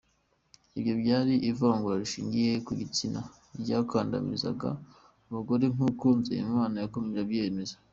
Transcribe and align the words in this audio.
Ibyo 0.77 0.93
byari 1.01 1.33
ivangura 1.49 2.01
rishingiye 2.01 2.51
ku 2.65 2.71
gutsina 2.79 3.19
ryakandamizaga 3.61 4.69
abagore, 5.29 5.65
nk’uko 5.73 6.05
Nzeyimana 6.19 6.75
yakomeje 6.77 7.19
abyemeza. 7.25 7.75